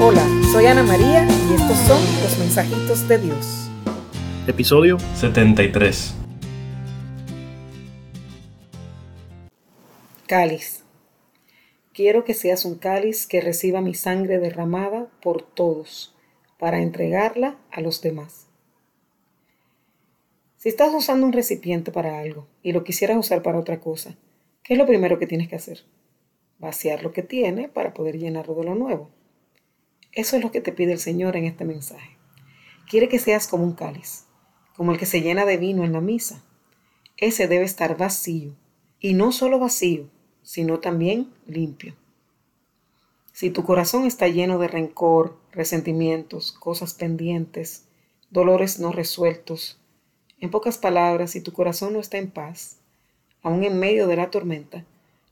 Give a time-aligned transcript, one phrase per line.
[0.00, 3.70] Hola, soy Ana María y estos son los mensajitos de Dios.
[4.48, 6.14] Episodio 73.
[10.26, 10.82] Cáliz.
[11.92, 16.12] Quiero que seas un cáliz que reciba mi sangre derramada por todos,
[16.58, 18.48] para entregarla a los demás.
[20.56, 24.16] Si estás usando un recipiente para algo y lo quisieras usar para otra cosa,
[24.64, 25.84] ¿qué es lo primero que tienes que hacer?
[26.58, 29.10] Vaciar lo que tiene para poder llenarlo de lo nuevo.
[30.14, 32.16] Eso es lo que te pide el Señor en este mensaje.
[32.88, 34.26] Quiere que seas como un cáliz,
[34.76, 36.44] como el que se llena de vino en la misa.
[37.16, 38.54] Ese debe estar vacío,
[39.00, 40.08] y no solo vacío,
[40.42, 41.96] sino también limpio.
[43.32, 47.86] Si tu corazón está lleno de rencor, resentimientos, cosas pendientes,
[48.30, 49.80] dolores no resueltos,
[50.38, 52.76] en pocas palabras, si tu corazón no está en paz,
[53.42, 54.84] aún en medio de la tormenta,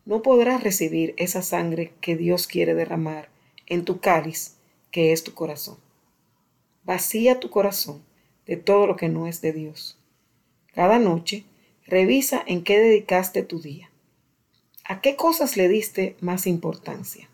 [0.06, 3.28] no podrás recibir esa sangre que Dios quiere derramar
[3.66, 4.56] en tu cáliz
[4.92, 5.78] que es tu corazón.
[6.84, 8.04] Vacía tu corazón
[8.46, 9.98] de todo lo que no es de Dios.
[10.74, 11.44] Cada noche,
[11.86, 13.90] revisa en qué dedicaste tu día.
[14.84, 17.28] ¿A qué cosas le diste más importancia?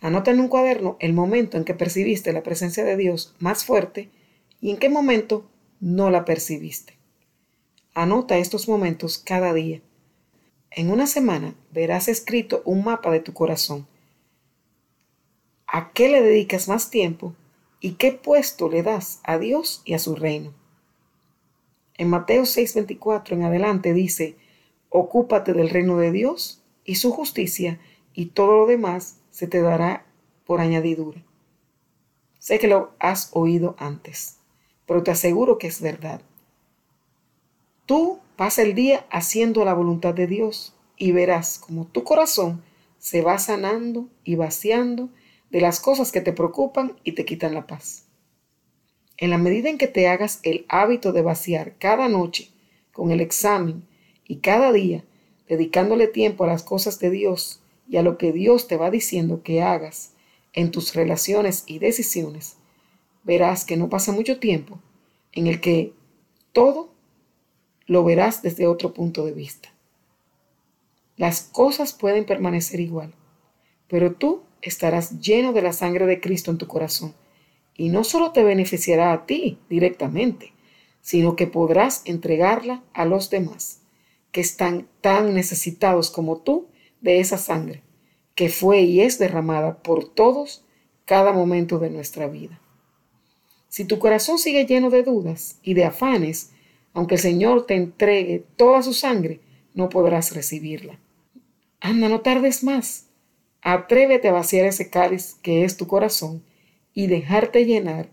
[0.00, 4.10] Anota en un cuaderno el momento en que percibiste la presencia de Dios más fuerte
[4.60, 5.48] y en qué momento
[5.80, 6.96] no la percibiste.
[7.94, 9.80] Anota estos momentos cada día.
[10.70, 13.86] En una semana verás escrito un mapa de tu corazón
[15.68, 17.34] a qué le dedicas más tiempo
[17.80, 20.52] y qué puesto le das a Dios y a su reino.
[21.94, 24.36] En Mateo 6:24 en adelante dice,
[24.88, 27.78] ocúpate del reino de Dios y su justicia
[28.14, 30.06] y todo lo demás se te dará
[30.46, 31.22] por añadidura.
[32.38, 34.38] Sé que lo has oído antes,
[34.86, 36.22] pero te aseguro que es verdad.
[37.84, 42.62] Tú pasa el día haciendo la voluntad de Dios y verás como tu corazón
[42.98, 45.10] se va sanando y vaciando
[45.50, 48.04] de las cosas que te preocupan y te quitan la paz.
[49.16, 52.50] En la medida en que te hagas el hábito de vaciar cada noche
[52.92, 53.84] con el examen
[54.26, 55.04] y cada día
[55.48, 59.42] dedicándole tiempo a las cosas de Dios y a lo que Dios te va diciendo
[59.42, 60.12] que hagas
[60.52, 62.56] en tus relaciones y decisiones,
[63.24, 64.78] verás que no pasa mucho tiempo
[65.32, 65.92] en el que
[66.52, 66.90] todo
[67.86, 69.70] lo verás desde otro punto de vista.
[71.16, 73.14] Las cosas pueden permanecer igual,
[73.88, 77.14] pero tú estarás lleno de la sangre de Cristo en tu corazón.
[77.76, 80.52] Y no solo te beneficiará a ti directamente,
[81.00, 83.80] sino que podrás entregarla a los demás,
[84.32, 86.66] que están tan necesitados como tú
[87.00, 87.82] de esa sangre,
[88.34, 90.64] que fue y es derramada por todos
[91.04, 92.60] cada momento de nuestra vida.
[93.68, 96.52] Si tu corazón sigue lleno de dudas y de afanes,
[96.92, 99.40] aunque el Señor te entregue toda su sangre,
[99.74, 100.98] no podrás recibirla.
[101.80, 103.07] Anda, no tardes más.
[103.62, 106.42] Atrévete a vaciar ese cáliz que es tu corazón
[106.94, 108.08] y dejarte llenar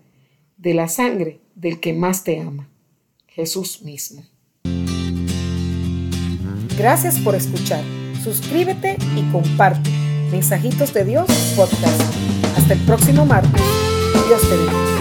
[0.58, 2.70] de la sangre del que más te ama,
[3.28, 4.24] Jesús mismo.
[6.78, 7.84] Gracias por escuchar.
[8.24, 9.90] Suscríbete y comparte.
[10.32, 12.02] Mensajitos de Dios podcast.
[12.58, 13.62] Hasta el próximo martes.
[14.28, 14.95] Dios te bendiga.